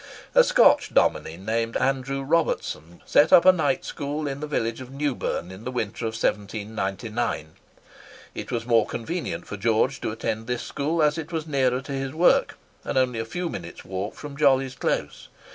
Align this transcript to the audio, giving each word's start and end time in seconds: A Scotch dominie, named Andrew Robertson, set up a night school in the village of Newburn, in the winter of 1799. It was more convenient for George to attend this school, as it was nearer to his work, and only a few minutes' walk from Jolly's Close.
A 0.33 0.43
Scotch 0.43 0.91
dominie, 0.95 1.37
named 1.37 1.77
Andrew 1.77 2.23
Robertson, 2.23 3.03
set 3.05 3.31
up 3.31 3.45
a 3.45 3.51
night 3.51 3.85
school 3.85 4.27
in 4.27 4.39
the 4.39 4.47
village 4.47 4.81
of 4.81 4.89
Newburn, 4.91 5.51
in 5.51 5.63
the 5.63 5.69
winter 5.69 6.05
of 6.07 6.13
1799. 6.15 7.51
It 8.33 8.49
was 8.51 8.65
more 8.65 8.87
convenient 8.87 9.45
for 9.45 9.57
George 9.57 10.01
to 10.01 10.09
attend 10.09 10.47
this 10.47 10.63
school, 10.63 11.03
as 11.03 11.19
it 11.19 11.31
was 11.31 11.45
nearer 11.45 11.81
to 11.81 11.91
his 11.91 12.13
work, 12.15 12.57
and 12.83 12.97
only 12.97 13.19
a 13.19 13.25
few 13.25 13.47
minutes' 13.47 13.85
walk 13.85 14.15
from 14.15 14.35
Jolly's 14.35 14.73
Close. 14.73 15.27